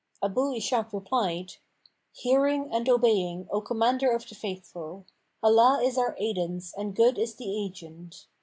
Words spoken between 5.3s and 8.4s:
Allah is our aidance and good is the Agent.